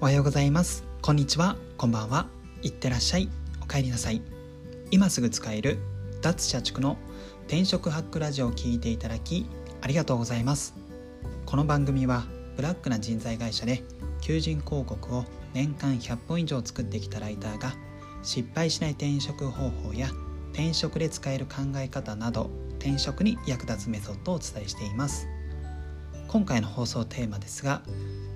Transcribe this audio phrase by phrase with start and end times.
[0.00, 0.84] おはようございます。
[1.02, 1.56] こんにちは。
[1.76, 2.28] こんばんは。
[2.62, 3.28] いってらっしゃい。
[3.60, 4.22] お帰りなさい。
[4.92, 5.78] 今すぐ使える
[6.22, 6.96] 脱社畜の
[7.48, 9.44] 転職ハックラジオを聞いていただき
[9.80, 10.76] ありがとうございます。
[11.46, 13.82] この番組はブラックな人材会社で
[14.20, 17.72] 求人広告を年間100本以上作ってきたライターが
[18.22, 20.10] 失敗しない転職方法や
[20.52, 25.26] 転職で使える考え方など転職に役立つメソッドをお伝えしています。
[26.28, 27.82] 今回の放送テーマですが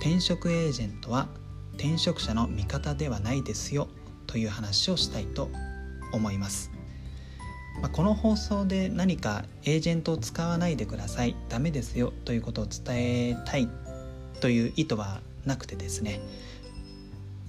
[0.00, 1.28] 転職エージェントは
[1.76, 3.88] 転職者の味方ではないですよ
[4.26, 5.50] という話をしたいと
[6.12, 6.70] 思います、
[7.80, 13.68] まあ、この放送で何かエージェントを使わないでくださいダメですよということを伝えたい
[14.40, 16.20] という意図はなくてですね、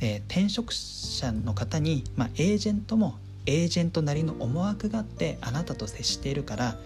[0.02, 6.78] えー、転職者の方に、まあ、エージェントもエージェントなりの思惑があってあなたと接しているから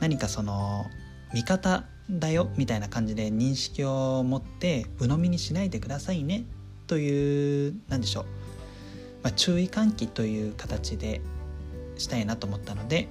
[0.00, 0.86] 何かその
[1.32, 6.44] 味方だよみたいな感じで認識を持って鵜呑みにしないでくださいね
[6.90, 8.24] という何でしょう、
[9.22, 11.20] まあ、注意喚起という形で
[11.96, 13.06] したいなと思ったので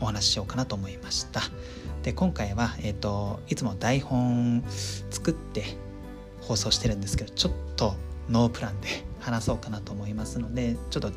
[0.00, 1.40] お話ししようかなと思いました
[2.04, 4.62] で今回は、えーと、いつも台本
[5.10, 5.64] 作って
[6.42, 7.96] 放送してるんですけどちょっと
[8.30, 8.88] ノープランで
[9.18, 11.10] 話そうかなと思いますのでちょっと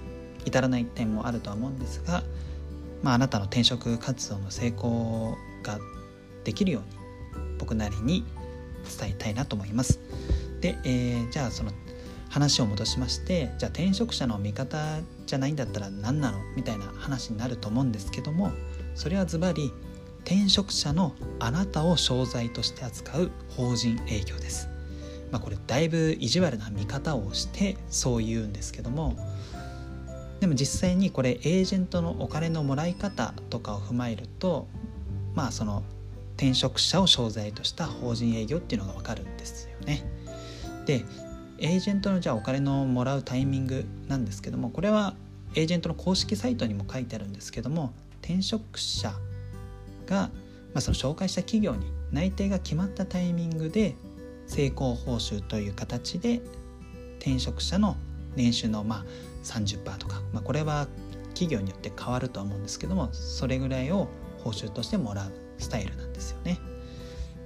[0.44, 2.24] 至らない点もあるとは思うんですが、
[3.04, 5.78] まあ、あなたの転職活動の成功が
[6.44, 6.82] できるよう
[7.44, 8.26] に僕なりに
[9.00, 10.00] 伝えたいなと思います。
[10.62, 11.72] で、えー、じゃあその
[12.30, 18.52] 話を戻しましてじゃあ転職者の味方じゃないんだったら何なのみたいな話になると思うんですけども
[18.96, 19.72] それはズバリ
[20.26, 24.68] 転職者のあなたを商材として扱う法人営業です。
[25.32, 29.18] まあ、これだいぶ意地悪な見方をしてそう言うんですけども
[30.40, 34.68] でも実際にこれエージェントのお金のもらい方とかを踏まえると
[35.36, 35.84] まあその
[36.38, 40.06] 転職者を商材とした法人営業っていうのが分かるんですよね。
[40.88, 41.04] で
[41.60, 45.16] エージェントのじゃあお金のもらうタイミングなんですけどもこれは
[45.54, 49.12] エージェントの公式サイトにも書いてあるんですけども転職者
[50.06, 50.30] が、ま
[50.76, 53.96] あ、その紹介した企業に内定が決まったタイミングで
[54.48, 56.42] 成功報酬という形で
[57.20, 57.98] 転職者の
[58.36, 59.06] 年収のまあ
[59.44, 60.88] 30%とか、まあ、これは
[61.30, 64.08] 企業によって変わるとは思うんですけどもそれぐらいを
[64.40, 66.60] 報酬としてもらうスタイルなんですよね。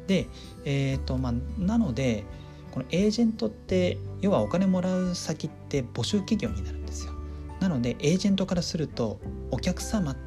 [0.08, 0.28] で、
[0.66, 2.26] えーとまあ、なので
[2.72, 7.14] このエージェントって要はお金もらう先って募集企業になるんですよ。
[7.60, 9.20] なのでエージェントからすると
[9.52, 10.18] お客様っ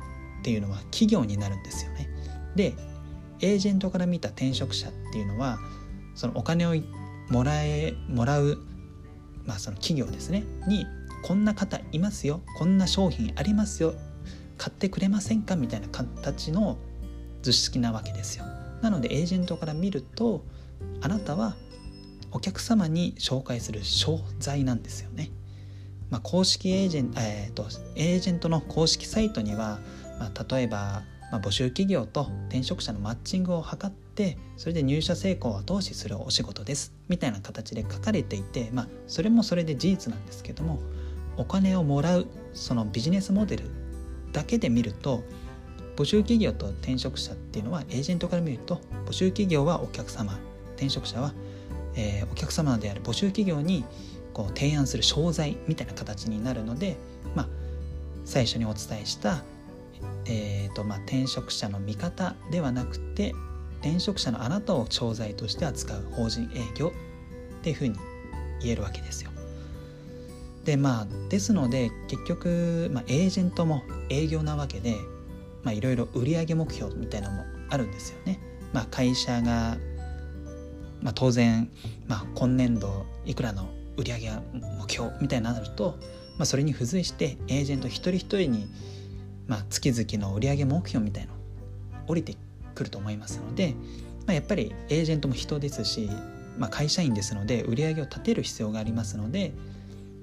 [0.43, 2.09] ていうのは企業になるんですよね。
[2.55, 2.75] で
[3.41, 5.59] エージェントから見た転職者っていうのは
[6.15, 6.75] そのお金を
[7.31, 8.59] もらえもらう、
[9.45, 10.45] まあ、その企業ですね。
[10.69, 10.87] に
[11.25, 12.43] こんな方いますよ。
[12.59, 13.95] こんな商品ありますよ。
[14.59, 15.57] 買ってくれませんか？
[15.57, 16.79] みたいな形の
[17.43, 18.45] 図式なわけですよ。
[18.83, 20.45] なのでエージェントから見ると
[21.01, 21.57] あなたは
[22.35, 25.31] お客様に紹介する商材なんですよね、
[26.11, 27.65] まあ、公式エージェント、えーと、
[27.95, 29.79] エージェントの公式サイトには、
[30.19, 40.81] まあ、例えば、まあ、募集企業と転職者のマッチングを図ってそれで入社成功を後押しするお仕事ですみたいな形で書かれていて、まあ、それもそれで事実なんですけども
[41.37, 43.71] お金をもらうそのビジネスモデル
[44.33, 45.23] だけで見ると
[45.95, 50.37] 募集企業と転職者っていうのはエージェントから見ると募集企業はお客様
[50.75, 51.33] 転職者は、
[51.97, 53.85] えー、お客様である募集企業に
[54.33, 56.97] こう提案する商材みたいな形になるので、
[57.35, 57.49] まあ、
[58.25, 59.45] 最初にお伝えした、
[60.27, 63.35] えーとまあ、転職者の味方ではなくて
[63.81, 66.93] 転職者のあなたを商材として扱う法人営業
[67.61, 67.99] っていうふうに
[68.61, 69.31] 言えるわけですよ。
[70.65, 74.97] でまあですので結局、まあ、エージェントも営業なわけで
[75.73, 78.41] いろいろ売上目標みたいなのもあるんですよね。
[78.73, 79.77] まあ、会社が、
[81.05, 81.71] まあ、当然、
[82.09, 84.31] まあ、今年度いくらの売り上げ
[84.81, 85.99] 目標みたいになると、
[86.39, 88.67] まあ、それに付随してエージェント一人一人に、
[89.47, 91.35] まあ、月々の売上目標みたいの
[92.09, 92.35] 降りて
[92.75, 93.75] くると思いますので、
[94.27, 96.09] まあ、やっぱりエージェントも人ですし、
[96.59, 99.53] まあ、会社員ですので売上を立てる必要がありますので、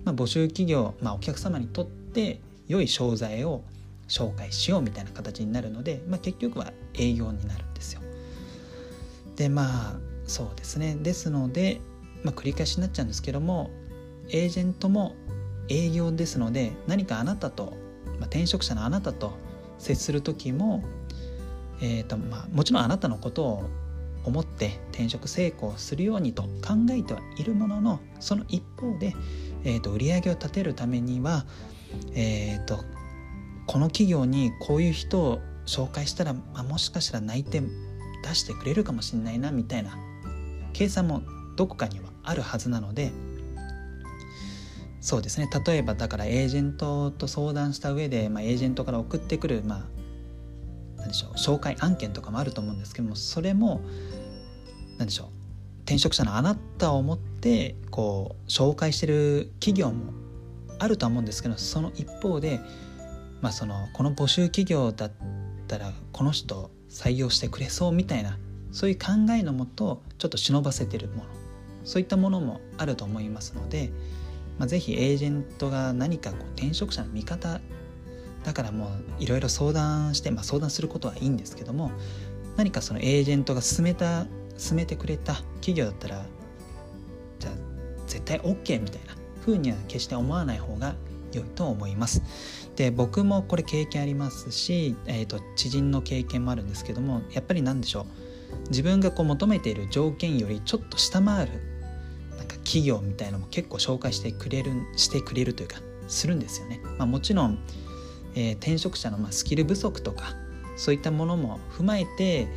[0.04, 3.64] まあ、募集企業、まあ、お客様にとって良い商材を
[4.08, 8.02] 紹介しようみたいな形になるので、まあ、結局は営業になるんですよ。
[9.36, 10.96] でまあそうですね。
[10.96, 11.82] ですので、
[12.24, 13.70] まあ、繰り返しになっちゃうんですけども
[14.30, 15.16] エージェントも
[15.70, 17.74] 営業ですので何かあなたと、
[18.06, 19.34] まあ、転職者のあなたと
[19.78, 20.84] 接する時も、
[21.82, 23.70] えーとまあ、もちろんあなたのことを
[24.24, 26.50] 思って転職成功するようにと考
[26.92, 29.16] えてはいるもののその一方で、
[29.64, 31.46] えーと、売り上げを立てるためには、
[32.14, 32.84] えーと
[33.68, 39.98] この企業にこういう人を紹介したら、まあ、もしかしたら内定出してくれるかもしれないなみたいな
[40.74, 41.22] 計算も
[41.56, 43.12] どこかにはあるはずなので
[45.02, 45.50] そうですね。
[45.66, 49.82] 例えばだからエージェントと相談した上で、まあ、エージェントから送ってくるまあ
[50.98, 53.82] 何でしょう紹介案件とかもあると思うんですけどもそれも
[55.00, 55.28] 何でしょう
[55.84, 60.14] 転職者のあなたを思ってこう紹介してる企業も
[60.78, 62.60] あるとは思うんですけどその一方で、
[63.42, 65.12] まあ、そのこの募集企業だっ
[65.68, 68.38] たらこの人採用してくれそうみたいな
[68.72, 71.24] そういう考えのもとちょっと忍ばせてるもの
[71.84, 73.92] そういったものもあると思いますので、
[74.60, 77.60] まあ、ぜひエージェントが何かこう転職者の味方
[78.44, 78.88] だからも
[79.20, 81.92] ういろいろ相談して、まあ、相談することはいいんですけども
[82.58, 84.26] 何かそのエージェントが進めた
[84.58, 86.26] 進めてくれた企業だったら
[87.40, 87.54] じゃあ
[88.08, 90.96] 絶対 OK みたいな風には決して思わない方が
[91.34, 92.22] 良いと思います。
[92.76, 98.31] で僕もこれ経験ありますし、えーと、知人の経験もあるんですけどもやっぱり何でしょう
[98.72, 101.52] 自分がこう求めている条件よりちょっと下回る
[102.38, 105.78] なんか企業みたいのも結構紹介してくれるしてくれるというか
[106.08, 106.82] するんですよね。
[106.98, 107.60] まあ、もちろん、
[108.36, 110.34] えー、転職者のまスキル不足とか
[110.76, 112.48] そういったものも踏まえて、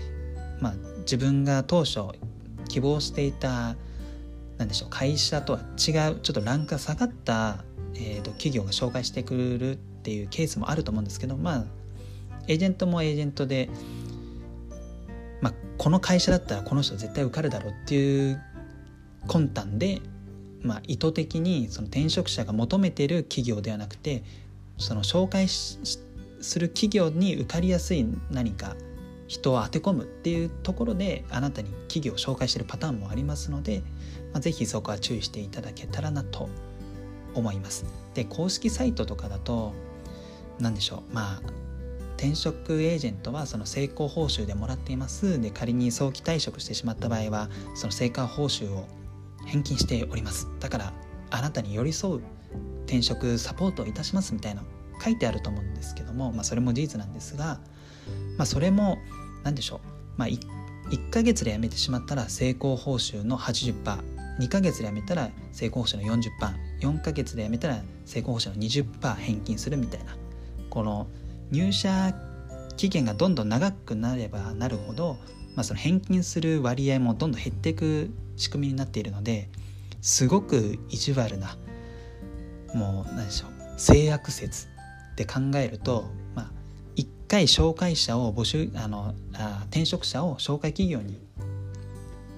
[0.60, 2.00] まあ、自分が当初
[2.68, 3.76] 希望していた
[4.56, 7.64] 何でしょう会社とは違うちょっとランクが下がった、
[7.94, 11.64] えーと、企業が紹介してくれるっていうケースもあると思うんですけどまあ
[12.46, 13.70] エージェントもエージェントで、
[15.78, 18.40] この会社だったらこの人絶対受かるだろうっていう
[19.28, 20.00] 魂胆で、
[20.62, 24.22] まあ、意図的にその転職者が求めてる企業ではなくて
[24.78, 28.76] その紹介する企業に受かりやすい何か
[29.26, 33.82] 人を当て込むっていうところであなたに企業を紹介してるパターンもありますので、
[34.32, 36.48] まあ、ぜひそこは注意していただけたらなと
[37.34, 37.84] 思います。
[38.14, 39.72] で公式サイトとかだと
[40.60, 41.42] 何でしょうまあ
[42.24, 45.38] 転職エージェントはその成功報酬でもらっています。
[45.42, 48.88] で仮に早期退職してしまった場合はその成果報酬を
[49.44, 50.48] 返金しております。
[50.58, 50.92] だから
[51.30, 52.22] あなたに寄り添う
[52.86, 54.62] 転職サポートをいたしますみたいな
[55.02, 57.60] 書いてあると思うんですけども、まあ、それも事実なんですが、
[58.38, 58.96] まあ、それも
[59.42, 59.80] 何でしょう、
[60.16, 60.38] まあ1、
[60.90, 66.04] 1ヶ月で辞めてしまったら成功報酬の 80%2 ヶ月で辞めたら成功報酬の
[66.80, 70.16] 40%4 ヶ月で辞めたら成功報酬の20%返金するみたいな
[70.70, 71.06] この
[71.50, 72.14] 入社
[72.76, 75.18] 期限がどんどん長くなればなるほど、
[75.54, 79.48] まあ、その返金する割合もどんどん減っていく仕組みになっているので
[80.02, 81.56] すごく意地悪な
[82.74, 84.66] もう何でしょう性悪説
[85.12, 86.04] って考えると
[86.34, 86.50] まあ、
[86.96, 91.20] 1回紹介者を募集あのあ転職者を紹介企業に、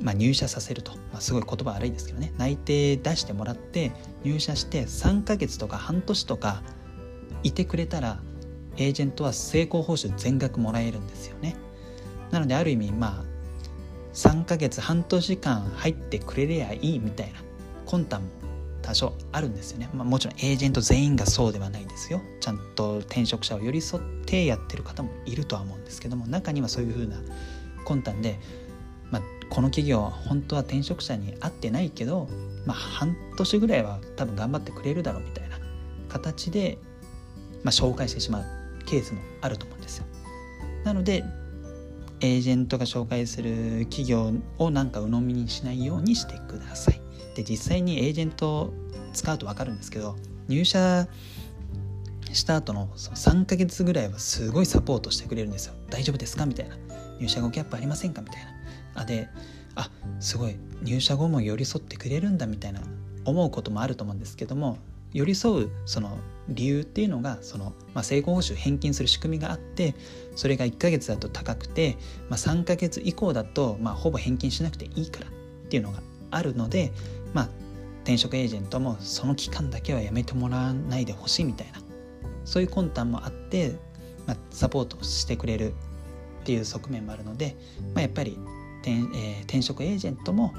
[0.00, 2.32] まあ、入社させると、まあ、すごい言葉悪いですけどね。
[2.36, 3.92] 内定出してもらって
[4.24, 6.62] 入社して3ヶ月とか半年とか
[7.42, 8.20] いてくれたら
[8.76, 11.56] エージェントは成功報酬全額もらえるんですよね。
[12.30, 13.24] なのである意味まあ
[14.12, 17.40] 3ヶ月半年間入ってくれりゃいいみたいな
[17.84, 18.28] 魂胆も
[18.82, 22.20] 多少あるんですよね、まあ、もちろんエージェント全員がそうではないですよ。
[22.40, 27.16] ちゃんと転職者を寄り添ってやってる方もいるとは思うんですけども中にはそういうふうな
[27.84, 28.38] 魂胆で、
[29.10, 32.28] まあ、この企業は本当は転職者に合ってないけど、
[32.64, 35.58] まあ、半年ぐらいは多分頑張ってくれるだろうみたいな
[36.08, 36.78] 形で、
[37.64, 38.65] まあ、紹介してしまう。
[38.86, 40.06] ケースもあると思うんですよ。
[40.84, 41.24] なので
[42.20, 47.00] エージェントが紹介する企業をなんか鵜呑みにしないようにしてください。
[47.34, 48.74] で実際にエージェントを
[49.12, 50.16] 使うと分かるんですけど
[50.48, 51.06] 入社
[52.32, 55.74] した後のその3ヶ月ぐらいはすごいサポートしてくれるんですよ。
[55.90, 56.46] 大丈夫ですか？
[56.46, 56.76] みたいな。
[57.20, 58.22] 入社後キャップありませんか？
[58.22, 59.02] みたいな。
[59.02, 59.28] あで
[59.74, 59.90] あ
[60.20, 60.56] すごい。
[60.82, 62.80] 入社後も寄り添ってくれるんだみたいな
[63.24, 64.78] 思うこともあると思うんですけども
[65.16, 69.94] 寄り添うその理由っていうのがその、まあ、成功報酬返金する仕組みがあって
[70.36, 71.96] それが1ヶ月だと高くて、
[72.28, 75.30] まあ、3ヶ月以降だと、まあ、ほぼ返金しなくていいからっ
[75.68, 76.92] ていうのがあるので、
[77.32, 77.48] まあ、
[78.02, 81.80] 転職エージェントもその期間だけはやめてもらわないでほしいみたいな
[82.44, 83.74] そういう魂胆もあって、
[84.26, 85.72] まあ、サポートしてくれる
[86.42, 87.56] っていう側面もあるので、
[87.94, 88.38] まあ、やっぱり
[88.82, 90.52] 転,、えー、転職エージェントも、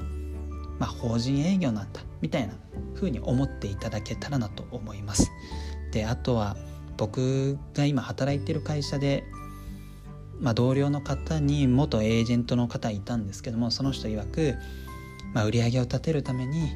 [0.78, 2.54] まあ、法人営業なんだみたいな
[2.94, 5.30] 風に思っていただけたらなと思います。
[5.92, 6.56] であとは
[6.96, 9.24] 僕が今働いてる会社で、
[10.40, 14.56] まあ、同僚の方に元エージェントの方いたんですけどもその人曰く
[15.34, 16.70] まあ、売り上げを立てるために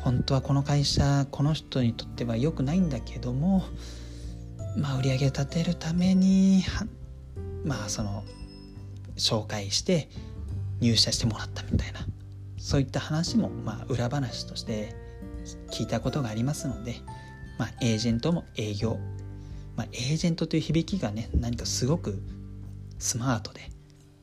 [0.00, 3.64] 本当はこの会社この人にとっては良くないんだけども、
[4.76, 6.62] まあ、売り上げを立てるために
[7.64, 8.24] まあその
[9.16, 10.08] 紹介して
[10.80, 12.00] 入社してもらったみたいな
[12.66, 14.92] そういった話もまあ裏話として
[15.70, 16.96] 聞いたことがありますので、
[17.60, 18.98] まあ、エージェントも営業、
[19.76, 22.20] まあ、エージェントという響きがね何かすごく
[22.98, 23.70] スマートで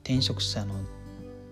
[0.03, 0.75] 転職者の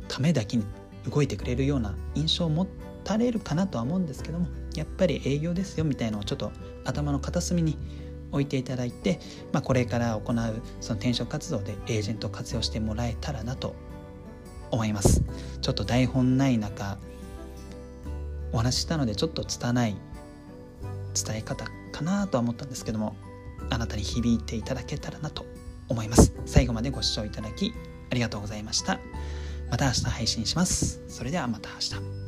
[0.10, 0.65] ためだけに
[1.10, 2.67] 動いてくれるような印象を持っ
[3.07, 6.51] 足れるかなとは思うんですけどもやっぱり営業ですよみたいのをちょっと
[6.83, 7.77] 頭の片隅に
[8.33, 9.21] 置いていただいて、
[9.53, 13.75] まあ、これから行うその転職活動でエージェントを活用してもらえたらなと
[14.71, 15.21] 思います。
[15.61, 16.97] ちょっと台本ない中
[18.51, 19.95] お話ししたのでちょっと拙い
[21.25, 23.15] 伝え方かなとは思ったんですけども
[23.69, 25.45] あなたに響いていただけたらなと
[25.87, 26.33] 思います。
[26.45, 27.73] 最後までご視聴いただき
[28.09, 28.99] ありがとうございました。
[29.69, 31.01] また明日配信します。
[31.07, 32.20] それではまた明日。